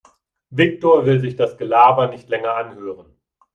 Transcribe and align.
Viktor 0.49 1.05
will 1.05 1.19
sich 1.19 1.35
das 1.35 1.59
Gelaber 1.59 2.07
nicht 2.07 2.27
länger 2.27 2.55
anhören. 2.55 3.17